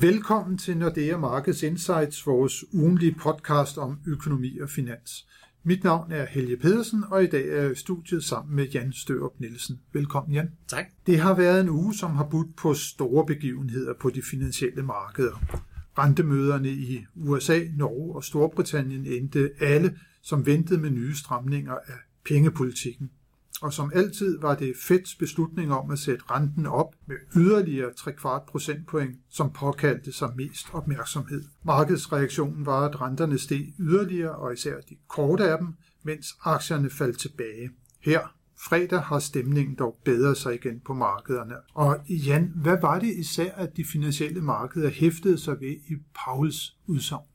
[0.00, 5.28] Velkommen til Nordea Markets Insights, vores ugenlige podcast om økonomi og finans.
[5.62, 8.92] Mit navn er Helge Pedersen, og i dag er jeg i studiet sammen med Jan
[8.92, 9.80] Størup Nielsen.
[9.92, 10.50] Velkommen, Jan.
[10.68, 10.84] Tak.
[11.06, 15.42] Det har været en uge, som har budt på store begivenheder på de finansielle markeder.
[15.98, 23.10] Rentemøderne i USA, Norge og Storbritannien endte alle som ventede med nye stramninger af pengepolitikken.
[23.62, 28.12] Og som altid var det Feds beslutning om at sætte renten op med yderligere 3
[28.12, 31.44] kvart procentpoint, som påkaldte sig mest opmærksomhed.
[31.64, 35.68] Markedsreaktionen var, at renterne steg yderligere, og især de korte af dem,
[36.02, 37.70] mens aktierne faldt tilbage.
[38.00, 38.34] Her
[38.68, 41.54] fredag har stemningen dog bedret sig igen på markederne.
[41.74, 46.76] Og Jan, hvad var det især, at de finansielle markeder hæftede sig ved i Pauls
[46.86, 47.26] udsagn?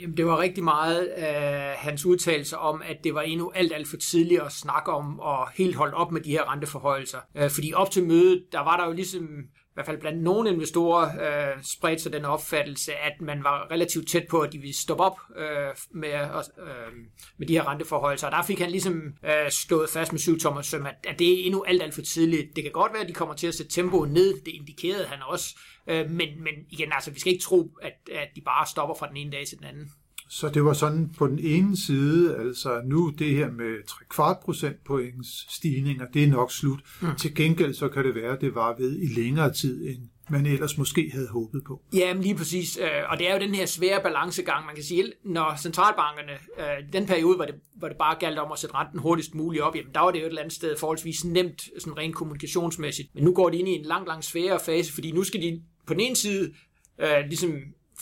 [0.00, 3.88] Jamen, det var rigtig meget af hans udtalelser om, at det var endnu alt, alt
[3.88, 7.18] for tidligt at snakke om og helt holde op med de her renteforhøjelser.
[7.36, 9.28] Øh, fordi op til mødet, der var der jo ligesom
[9.72, 14.08] i hvert fald blandt nogle investorer øh, spredt sig den opfattelse, at man var relativt
[14.08, 16.12] tæt på, at de ville stoppe op øh, med,
[16.58, 16.92] øh,
[17.38, 18.24] med de her renteforhold.
[18.24, 21.32] Og der fik han ligesom øh, slået fast med syv tommer søm, at, at det
[21.32, 22.56] er endnu alt, alt for tidligt.
[22.56, 24.40] Det kan godt være, at de kommer til at sætte tempoet ned.
[24.40, 25.58] Det indikerede han også.
[25.86, 29.08] Øh, men, men igen, altså, vi skal ikke tro, at, at de bare stopper fra
[29.08, 29.92] den ene dag til den anden.
[30.28, 34.36] Så det var sådan på den ene side, altså nu det her med 3 kvart
[34.44, 36.80] procentpoints stigninger, det er nok slut.
[37.02, 37.08] Mm.
[37.16, 40.46] Til gengæld så kan det være, at det var ved i længere tid, end man
[40.46, 41.82] ellers måske havde håbet på.
[41.94, 42.78] Ja, men lige præcis.
[42.82, 46.92] Øh, og det er jo den her svære balancegang, man kan sige, når centralbankerne, øh,
[46.92, 49.76] den periode, hvor det, hvor det bare galt om at sætte renten hurtigst muligt op,
[49.76, 53.14] jamen der var det jo et eller andet sted forholdsvis nemt, sådan rent kommunikationsmæssigt.
[53.14, 55.62] Men nu går de ind i en lang, lang sværere fase, fordi nu skal de
[55.86, 56.52] på den ene side
[57.00, 57.52] øh, ligesom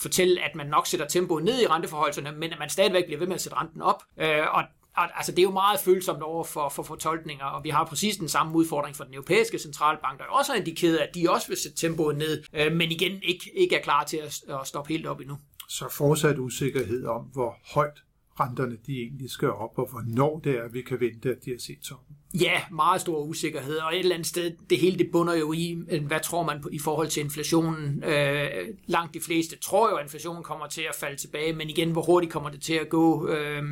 [0.01, 3.27] fortælle, at man nok sætter tempoet ned i renteforholdelserne, men at man stadigvæk bliver ved
[3.27, 4.03] med at sætte renten op.
[4.17, 4.63] Øh, og
[4.95, 8.29] altså det er jo meget følsomt over for, for fortolkninger, og vi har præcis den
[8.29, 11.77] samme udfordring for den europæiske centralbank, der også har indikeret, at de også vil sætte
[11.77, 15.19] tempoet ned, øh, men igen ikke, ikke er klar til at, at stoppe helt op
[15.19, 15.37] endnu.
[15.69, 18.03] Så fortsat usikkerhed om, hvor højt
[18.39, 21.59] renterne de egentlig skal op, og hvornår det er, vi kan vente, at de har
[21.59, 22.15] set toppen.
[22.33, 25.77] Ja, meget stor usikkerhed, og et eller andet sted, det hele det bunder jo i,
[25.89, 28.03] øh, hvad tror man på, i forhold til inflationen.
[28.03, 31.91] Øh, langt de fleste tror jo, at inflationen kommer til at falde tilbage, men igen,
[31.91, 33.27] hvor hurtigt kommer det til at gå?
[33.27, 33.63] Øh,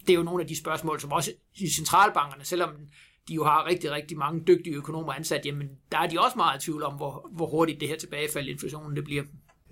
[0.00, 2.70] det er jo nogle af de spørgsmål, som også i centralbankerne, selvom
[3.28, 6.62] de jo har rigtig, rigtig mange dygtige økonomer ansat, jamen der er de også meget
[6.62, 9.22] i tvivl om, hvor, hvor hurtigt det her tilbagefald i inflationen det bliver.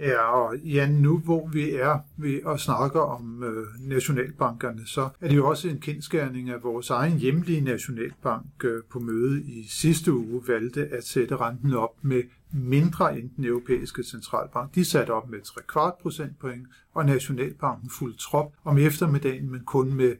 [0.00, 5.28] Ja, og ja, nu hvor vi er ved at snakke om øh, nationalbankerne, så er
[5.28, 10.12] det jo også en kendskærning, at vores egen hjemlige nationalbank øh, på møde i sidste
[10.12, 12.22] uge valgte at sætte renten op med
[12.52, 14.74] mindre end den europæiske centralbank.
[14.74, 19.94] De satte op med 3 kvart procentpoint, og Nationalbanken fuldt trop om eftermiddagen, men kun
[19.94, 20.14] med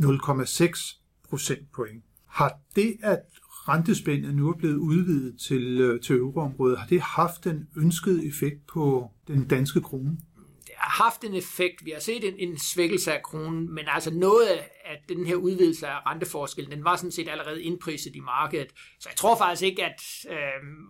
[0.00, 2.04] 0,6 procentpoint.
[2.26, 3.20] Har det, at
[3.68, 8.66] rentespændet nu er blevet udvidet til, øh, til euroområdet, har det haft den ønskede effekt
[8.66, 10.16] på den danske krone?
[10.66, 11.84] Det har haft en effekt.
[11.84, 14.46] Vi har set en, en svækkelse af kronen, men altså noget
[14.84, 18.68] af den her udvidelse af renteforskellen, den var sådan set allerede indpriset i markedet.
[19.00, 20.36] Så jeg tror faktisk ikke, at, øh,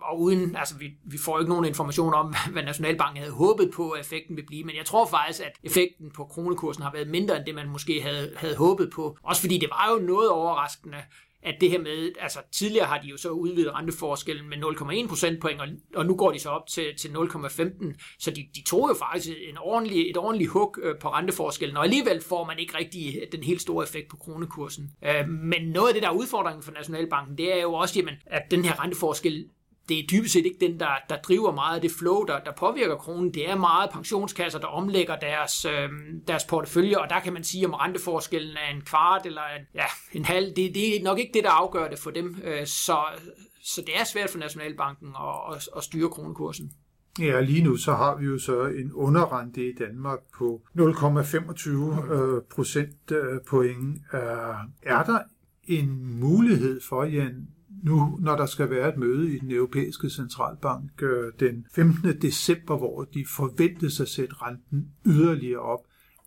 [0.02, 3.90] og uden, altså vi, vi får ikke nogen information om, hvad Nationalbanken havde håbet på,
[3.90, 7.36] at effekten ville blive, men jeg tror faktisk, at effekten på kronekursen har været mindre,
[7.36, 9.18] end det man måske havde, havde håbet på.
[9.22, 10.98] Også fordi det var jo noget overraskende,
[11.46, 15.60] at det her med, altså tidligere har de jo så udvidet renteforskellen med 0,1 procentpoint,
[15.60, 18.94] og, og nu går de så op til, til 0,15, så de, de tog jo
[18.94, 23.16] faktisk en ordentlig, et ordentligt hug øh, på renteforskellen, og alligevel får man ikke rigtig
[23.16, 24.90] øh, den helt store effekt på kronekursen.
[25.04, 28.14] Øh, men noget af det, der er udfordringen for Nationalbanken, det er jo også, jamen,
[28.26, 29.48] at den her renteforskel
[29.88, 32.52] det er dybest set ikke den, der, der driver meget af det flow, der, der
[32.52, 33.34] påvirker kronen.
[33.34, 35.88] Det er meget pensionskasser, der omlægger deres, øh,
[36.28, 39.84] deres portefølje, og der kan man sige, om renteforskellen er en kvart eller en, ja,
[40.12, 40.46] en halv.
[40.46, 42.36] Det, det er nok ikke det, der afgør det for dem.
[42.44, 42.98] Øh, så,
[43.62, 46.72] så det er svært for Nationalbanken at, at, at styre kronekursen.
[47.20, 52.42] Ja, lige nu så har vi jo så en underrente i Danmark på 0,25 øh,
[52.50, 54.02] procent øh, point.
[54.82, 55.18] Er der
[55.64, 57.48] en mulighed for, Jan,
[57.84, 62.20] nu, når der skal være et møde i den europæiske centralbank øh, den 15.
[62.22, 65.80] december, hvor de forventes at sætte renten yderligere op,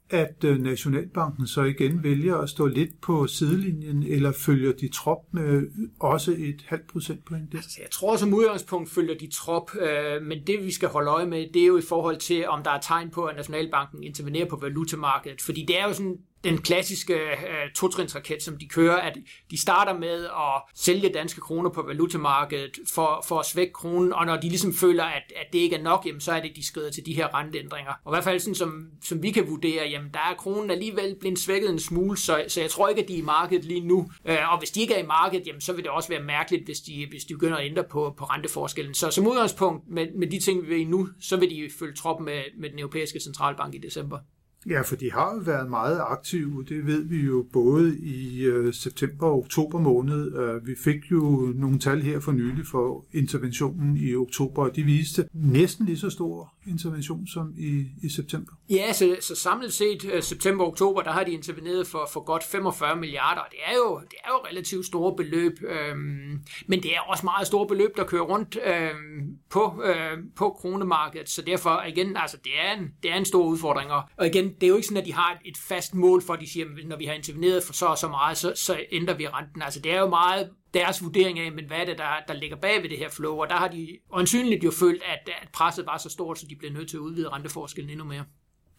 [0.10, 5.18] at øh, Nationalbanken så igen vælger at stå lidt på sidelinjen, eller følger de trop
[5.32, 5.68] med
[6.00, 7.54] også et halvt procentpoint?
[7.54, 11.26] Altså, jeg tror som udgangspunkt følger de trop, øh, men det vi skal holde øje
[11.26, 14.46] med, det er jo i forhold til, om der er tegn på, at Nationalbanken intervenerer
[14.46, 19.18] på valutamarkedet, fordi det er jo sådan den klassiske øh, totrinsraket, som de kører, at
[19.52, 24.26] de starter med at sælge danske kroner på valutamarkedet for, for at svække kronen, og
[24.26, 26.68] når de ligesom føler, at, at det ikke er nok, jamen, så er det, de
[26.68, 27.92] skrider til de her renteændringer.
[28.04, 31.16] Og i hvert fald sådan, som, som vi kan vurdere, jamen der er kronen alligevel
[31.20, 33.88] blevet svækket en smule, så, så jeg tror ikke, at de er i markedet lige
[33.88, 34.12] nu.
[34.26, 36.66] Øh, og hvis de ikke er i markedet, jamen, så vil det også være mærkeligt,
[36.66, 38.94] hvis de, hvis de begynder at ændre på, på renteforskellen.
[38.94, 42.22] Så som udgangspunkt, med, med de ting, vi ved nu, så vil de følge trop
[42.22, 44.20] med, med den europæiske centralbank i december.
[44.68, 46.66] Ja, for de har jo været meget aktive.
[46.70, 50.36] Det ved vi jo både i øh, september og oktober måned.
[50.36, 54.84] Øh, vi fik jo nogle tal her for nylig for interventionen i oktober, og de
[54.84, 58.52] viste næsten lige så stor intervention som i, i september.
[58.70, 62.96] Ja, så, så samlet set øh, september-oktober, der har de interveneret for, for godt 45
[62.96, 63.42] milliarder.
[63.52, 67.48] Det er jo, det er jo relativt store beløb, øhm, men det er også meget
[67.48, 72.52] store beløb, der kører rundt øhm, på, øhm, på kronemarkedet, så derfor igen, altså det
[72.60, 73.92] er en, det er en stor udfordring.
[74.18, 76.34] Og igen, det er jo ikke sådan, at de har et, et fast mål for,
[76.34, 78.80] at de siger, at når vi har interveneret for så og så meget, så, så
[78.92, 79.62] ændrer vi renten.
[79.62, 82.58] Altså det er jo meget deres vurdering af, men hvad er det, der, der ligger
[82.58, 85.86] bag ved det her flow, og der har de øjensynligt jo følt, at, at presset
[85.86, 88.26] var så stort, så de blev nødt til at udvide renteforskellen endnu mere.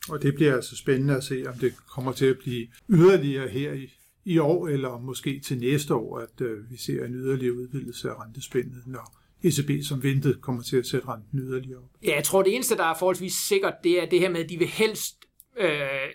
[0.08, 3.72] Og det bliver altså spændende at se, om det kommer til at blive yderligere her
[3.72, 3.88] i,
[4.24, 8.14] i år, eller måske til næste år, at øh, vi ser en yderligere udvidelse af
[8.24, 11.90] rentespændet, når ECB som ventet kommer til at sætte renten yderligere op.
[12.02, 14.50] Ja, jeg tror, det eneste, der er forholdsvis sikkert, det er det her med, at
[14.50, 15.19] de vil helst
[15.58, 15.68] øh,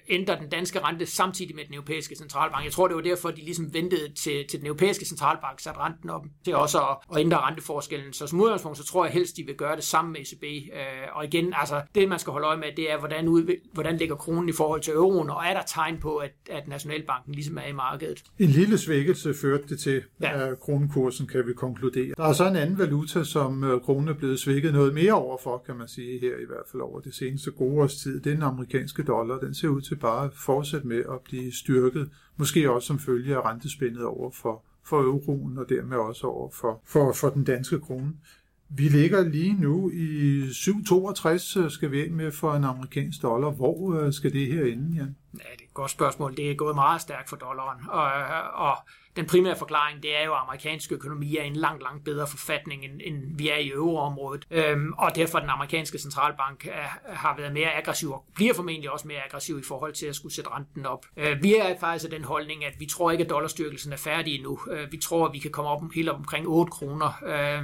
[0.10, 2.66] ændrer den danske rente samtidig med den europæiske centralbank.
[2.66, 6.10] Jeg tror, det var derfor, de ligesom ventede til, til den europæiske centralbank satte renten
[6.10, 8.14] op til også at, at ændre renteforskellen.
[8.14, 10.44] Så som udgangspunkt, så tror jeg helst, de vil gøre det sammen med ECB.
[10.74, 10.80] Øh,
[11.14, 14.16] og igen, altså det man skal holde øje med, det er, hvordan, ud, hvordan ligger
[14.16, 17.66] kronen i forhold til euroen, og er der tegn på, at, at Nationalbanken ligesom er
[17.66, 18.24] i markedet.
[18.40, 20.48] En lille svækkelse førte det til ja.
[20.48, 22.14] at kronekursen, kan vi konkludere.
[22.18, 25.64] Der er så en anden valuta, som øh, kronen er blevet svækket noget mere overfor,
[25.66, 28.22] kan man sige her i hvert fald over det seneste gode års tid.
[28.22, 31.22] Det er den amerikanske dollar dollar, den ser ud til bare at fortsætte med at
[31.24, 36.28] blive styrket, måske også som følge af rentespændet over for, for euroen og dermed også
[36.28, 38.14] over for, for, for den danske krone.
[38.70, 43.50] Vi ligger lige nu i 7,62 øh, skal vi ind med for en amerikansk dollar.
[43.50, 45.16] Hvor øh, skal det her ende, Jan?
[45.40, 46.38] Ja, det er et godt spørgsmål.
[46.38, 47.80] Det er gået meget stærkt for dollaren.
[47.90, 48.78] Og, øh, og
[49.16, 52.28] den primære forklaring, det er jo, at amerikansk økonomi er i en langt, langt bedre
[52.28, 54.48] forfatning, end, end vi er i euroområdet.
[54.52, 59.08] Øhm, og derfor den amerikanske centralbank er, har været mere aggressiv, og bliver formentlig også
[59.08, 61.06] mere aggressiv i forhold til at skulle sætte renten op.
[61.18, 64.36] Øh, vi er faktisk af den holdning, at vi tror ikke, at dollarstyrkelsen er færdig
[64.36, 64.60] endnu.
[64.72, 67.64] Øh, vi tror, at vi kan komme op helt op omkring 8 kroner, øh,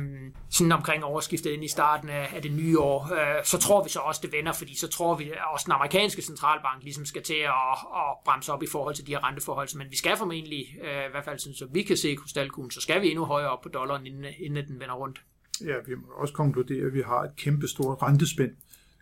[0.50, 3.14] sådan omkring overskiftet ind i starten af, af det nye år.
[3.14, 5.74] Øh, så tror vi så også, det vender, fordi så tror vi, at også den
[5.74, 7.54] amerikanske centralbank ligesom skal til at,
[8.02, 9.78] at bremse op i forhold til de her renteforhold.
[9.78, 12.82] Men vi skal formentlig, øh, i hvert fald sådan, så vi kan se krystalkuglen, så
[12.82, 15.22] skal vi endnu højere op på dollaren, inden, inden den vender rundt.
[15.66, 18.52] Ja, vi må også konkludere, at vi har et kæmpe stort rentespænd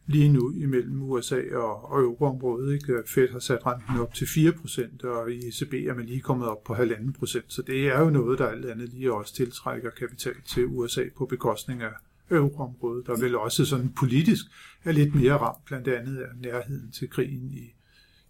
[0.09, 2.73] lige nu imellem USA og, og euroområdet.
[2.73, 3.03] Ikke?
[3.07, 6.63] Fed har sat renten op til 4%, og i ECB er man lige kommet op
[6.63, 7.41] på 1,5%.
[7.47, 11.25] Så det er jo noget, der alt andet lige også tiltrækker kapital til USA på
[11.25, 11.91] bekostning af
[12.31, 14.45] euroområdet, der vel også sådan politisk
[14.83, 17.73] er lidt mere ramt, blandt andet af nærheden til krigen i,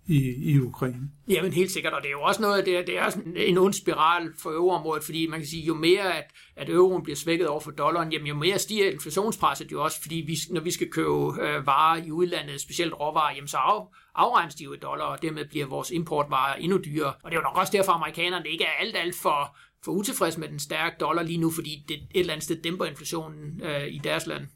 [0.10, 1.10] i, i Ukraine.
[1.28, 3.74] Jamen helt sikkert, og det er jo også noget, det er, det er en ond
[3.74, 6.24] spiral for euroområdet, fordi man kan sige, jo mere at,
[6.56, 10.16] at euroen bliver svækket over for dollaren, jamen jo mere stiger inflationspresset jo også, fordi
[10.16, 13.86] vi, når vi skal købe øh, varer i udlandet, specielt råvarer, jamen så af,
[14.16, 17.14] afregnes de jo i dollar, og dermed bliver vores importvarer endnu dyrere.
[17.24, 19.92] Og det er jo nok også derfor, at amerikanerne ikke er alt, alt for, for
[19.92, 23.62] utilfredse med den stærke dollar lige nu, fordi det et eller andet sted dæmper inflationen
[23.64, 24.48] øh, i deres land.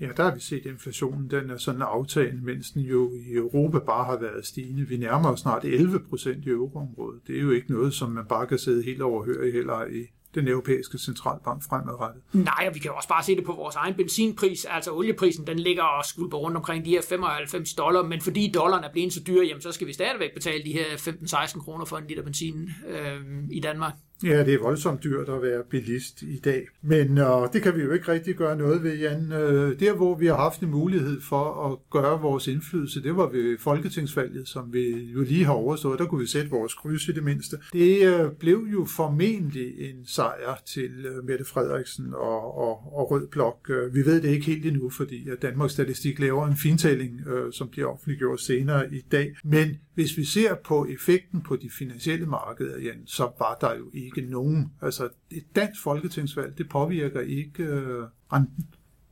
[0.00, 3.32] Ja, der har vi set, at inflationen den er sådan aftagende, mens den jo i
[3.32, 4.88] Europa bare har været stigende.
[4.88, 7.20] Vi nærmer os snart 11 procent i euroområdet.
[7.26, 10.48] Det er jo ikke noget, som man bare kan sidde helt overhøre heller i den
[10.48, 12.22] europæiske centralbank fremadrettet.
[12.32, 14.64] Nej, og vi kan også bare se det på vores egen benzinpris.
[14.64, 18.84] Altså olieprisen, den ligger og skvulper rundt omkring de her 95 dollar, men fordi dollaren
[18.84, 21.96] er blevet så dyr, jamen, så skal vi stadigvæk betale de her 15-16 kroner for
[21.96, 23.92] en liter benzin øh, i Danmark.
[24.24, 26.66] Ja, det er voldsomt dyrt at være bilist i dag.
[26.82, 29.32] Men øh, det kan vi jo ikke rigtig gøre noget ved, Jan.
[29.32, 33.28] Øh, der, hvor vi har haft en mulighed for at gøre vores indflydelse, det var
[33.28, 35.98] ved Folketingsvalget, som vi jo lige har overstået.
[35.98, 37.56] Der kunne vi sætte vores kryds i det mindste.
[37.72, 43.26] Det øh, blev jo formentlig en sejr til øh, Mette Frederiksen og, og, og Rød
[43.26, 43.70] Blok.
[43.70, 47.52] Øh, vi ved det ikke helt endnu, fordi at Danmarks Statistik laver en fintælling, øh,
[47.52, 49.34] som bliver offentliggjort senere i dag.
[49.44, 53.90] Men hvis vi ser på effekten på de finansielle markeder, Jan, så var der jo
[53.94, 54.72] ikke nogen.
[54.82, 58.66] Altså, et dansk folketingsvalg, det påvirker ikke øh, renten.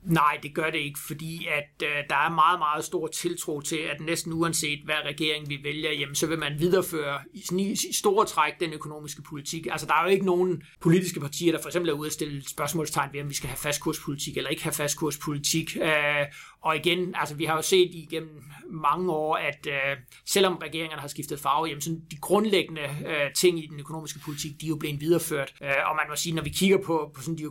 [0.06, 3.76] Nej, det gør det ikke, fordi at øh, der er meget, meget stor tiltro til,
[3.76, 7.92] at næsten uanset hvad regering vi vælger, jamen, så vil man videreføre i, i, i
[7.92, 9.66] store træk den økonomiske politik.
[9.70, 12.48] Altså der er jo ikke nogen politiske partier, der for eksempel er ude at stille
[12.48, 15.76] spørgsmålstegn ved, om vi skal have fastkurspolitik eller ikke have fastkurspolitik.
[15.82, 16.26] Øh,
[16.60, 21.08] og igen, altså vi har jo set igennem mange år, at øh, selvom regeringerne har
[21.08, 24.76] skiftet farve, jamen sådan de grundlæggende øh, ting i den økonomiske politik, de er jo
[24.76, 25.54] blevet videreført.
[25.62, 27.44] Øh, og man må sige, når vi kigger på, på sådan de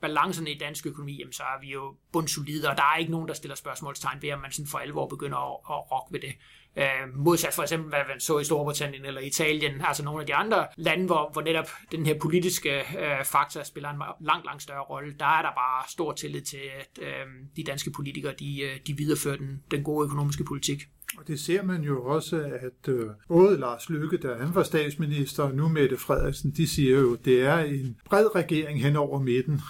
[0.00, 3.28] balancerne i dansk økonomi, jamen så er vi jo bundsolide, og der er ikke nogen,
[3.28, 6.34] der stiller spørgsmålstegn ved, om man sådan for alvor begynder at, at rokke ved det.
[6.76, 10.34] Øh, modsat for eksempel, hvad man så i Storbritannien eller Italien, altså nogle af de
[10.34, 14.82] andre lande, hvor, hvor netop den her politiske øh, faktor spiller en langt, langt større
[14.82, 17.26] rolle, der er der bare stor tillid til, at øh,
[17.56, 20.82] de danske politikere, de, øh, de viderefører den, den gode økonomiske politik.
[21.18, 25.42] Og det ser man jo også, at øh, både Lars Lykke, der han var statsminister,
[25.42, 29.20] og nu Mette Frederiksen, de siger jo, at det er en bred regering hen over
[29.20, 29.60] midten,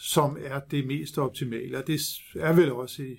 [0.00, 1.78] som er det mest optimale.
[1.78, 2.00] Og det
[2.34, 3.16] er vel også i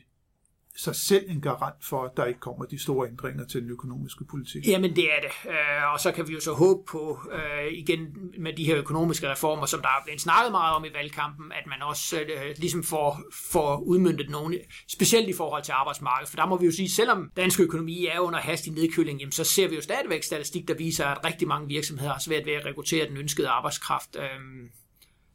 [0.76, 4.26] sig selv en garant for, at der ikke kommer de store ændringer til den økonomiske
[4.26, 4.68] politik.
[4.68, 8.08] Jamen det er det, øh, og så kan vi jo så håbe på, øh, igen
[8.40, 11.68] med de her økonomiske reformer, som der er blevet snakket meget om i valgkampen, at
[11.68, 13.22] man også øh, ligesom får,
[13.52, 17.32] får udmyndtet nogle, specielt i forhold til arbejdsmarkedet, for der må vi jo sige, selvom
[17.38, 21.06] dansk økonomi er under hastig nedkøling, jamen, så ser vi jo stadigvæk statistik, der viser,
[21.06, 24.18] at rigtig mange virksomheder har svært ved at rekruttere den ønskede arbejdskraft.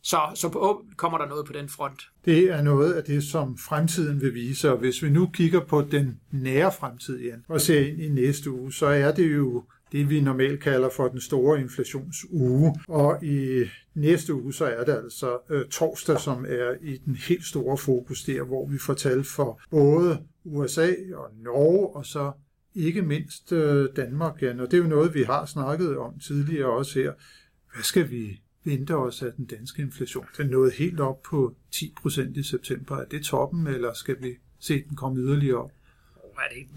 [0.06, 2.02] Så, så på, kommer der noget på den front.
[2.24, 5.82] Det er noget af det, som fremtiden vil vise, og hvis vi nu kigger på
[5.82, 10.10] den nære fremtid igen og ser ind i næste uge, så er det jo det,
[10.10, 12.80] vi normalt kalder for den store inflationsuge.
[12.88, 17.44] Og i næste uge, så er det altså øh, torsdag, som er i den helt
[17.44, 22.32] store fokus der, hvor vi får tal for både USA og Norge, og så
[22.74, 24.50] ikke mindst øh, Danmark Ja.
[24.50, 27.12] Og det er jo noget, vi har snakket om tidligere også her.
[27.74, 30.26] Hvad skal vi venter os af den danske inflation.
[30.36, 32.96] Den nåede helt op på 10% i september.
[32.96, 35.70] Er det toppen, eller skal vi se den komme yderligere op?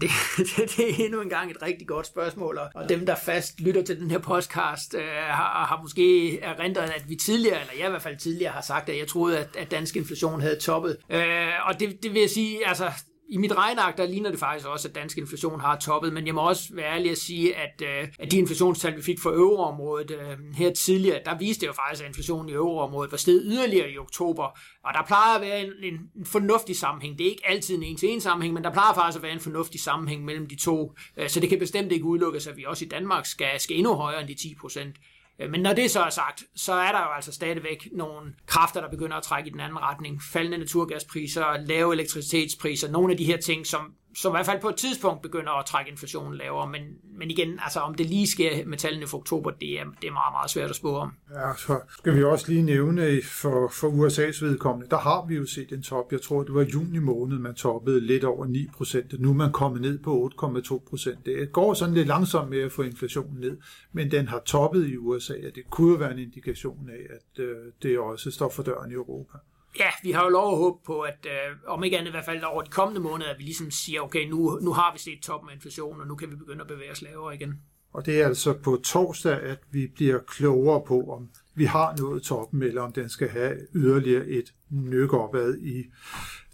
[0.36, 3.82] det, det, det er endnu engang et rigtig godt spørgsmål, og dem, der fast lytter
[3.82, 7.90] til den her podcast, øh, har, har måske erindret, at vi tidligere, eller jeg i
[7.90, 10.96] hvert fald tidligere, har sagt, at jeg troede, at, at dansk inflation havde toppet.
[11.10, 12.90] Øh, og det, det vil jeg sige, altså
[13.30, 16.34] i mit regnark, der ligner det faktisk også, at dansk inflation har toppet, men jeg
[16.34, 20.10] må også være ærlig at sige, at, øh, at de inflationstal, vi fik for euroområdet
[20.10, 23.90] øh, her tidligere, der viste det jo faktisk, at inflationen i euroområdet var steget yderligere
[23.90, 24.44] i oktober,
[24.84, 27.18] og der plejer at være en, en, en fornuftig sammenhæng.
[27.18, 29.80] Det er ikke altid en en-til-en sammenhæng, men der plejer faktisk at være en fornuftig
[29.80, 32.88] sammenhæng mellem de to, øh, så det kan bestemt ikke udelukkes, at vi også i
[32.88, 34.96] Danmark skal, skal endnu højere end de 10 procent.
[35.40, 38.80] Øh, men når det så er sagt, så er der jo altså stadigvæk nogle kræfter,
[38.80, 40.22] der begynder at trække i den anden retning.
[40.32, 44.68] Faldende naturgaspriser, lave elektricitetspriser, nogle af de her ting, som som i hvert fald på
[44.68, 46.82] et tidspunkt begynder at trække inflationen lavere, men,
[47.18, 50.12] men igen, altså om det lige sker med tallene for oktober, det er, det er
[50.12, 51.12] meget, meget svært at spå om.
[51.34, 55.46] Ja, så skal vi også lige nævne for, for USA's vedkommende, der har vi jo
[55.46, 59.20] set en top, jeg tror det var juni måned, man toppede lidt over 9 procent,
[59.20, 61.26] nu er man kommet ned på 8,2 procent.
[61.26, 63.56] Det går sådan lidt langsomt med at få inflationen ned,
[63.92, 67.44] men den har toppet i USA, og det kunne jo være en indikation af, at
[67.44, 69.38] øh, det også står for døren i Europa
[69.78, 72.24] ja, vi har jo lov at håbe på, at øh, om ikke andet i hvert
[72.24, 75.22] fald over de kommende måneder, at vi ligesom siger, okay, nu, nu har vi set
[75.22, 77.60] toppen af inflation, og nu kan vi begynde at bevæge os lavere igen.
[77.92, 82.22] Og det er altså på torsdag, at vi bliver klogere på, om vi har nået
[82.22, 85.84] toppen, eller om den skal have yderligere et nyk opad i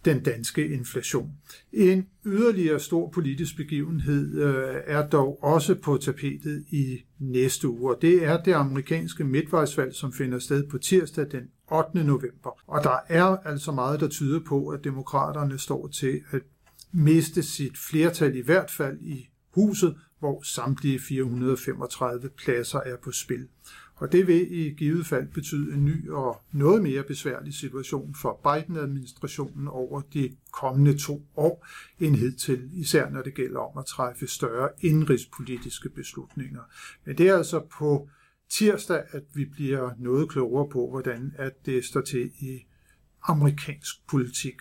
[0.05, 1.33] den danske inflation.
[1.73, 8.03] En yderligere stor politisk begivenhed øh, er dog også på tapetet i næste uge, og
[8.03, 12.05] det er det amerikanske midtvejsvalg, som finder sted på tirsdag den 8.
[12.05, 12.63] november.
[12.67, 16.43] Og der er altså meget, der tyder på, at demokraterne står til at
[16.93, 23.49] miste sit flertal i hvert fald i huset, hvor samtlige 435 pladser er på spil.
[23.95, 28.41] Og det vil i givet fald betyde en ny og noget mere besværlig situation for
[28.45, 31.67] Biden-administrationen over de kommende to år
[32.01, 36.63] end hidtil, især når det gælder om at træffe større indrigspolitiske beslutninger.
[37.05, 38.09] Men det er altså på
[38.51, 42.67] tirsdag, at vi bliver noget klogere på, hvordan at det står til i
[43.23, 44.55] amerikansk politik.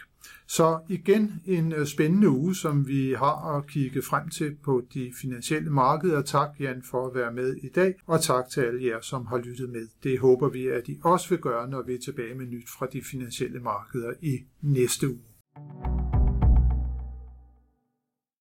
[0.47, 5.13] Så igen en øh, spændende uge, som vi har at kigge frem til på de
[5.21, 6.21] finansielle markeder.
[6.21, 9.37] Tak Jan for at være med i dag, og tak til alle jer, som har
[9.37, 9.87] lyttet med.
[10.03, 12.87] Det håber vi, at I også vil gøre, når vi er tilbage med nyt fra
[12.93, 15.94] de finansielle markeder i næste uge.